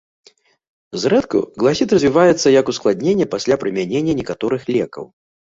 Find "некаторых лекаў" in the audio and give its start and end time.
4.23-5.05